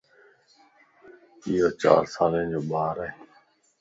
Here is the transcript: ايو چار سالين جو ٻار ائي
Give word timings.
ايو 1.45 1.67
چار 1.81 2.03
سالين 2.13 2.47
جو 2.53 2.59
ٻار 2.69 2.95
ائي 3.03 3.11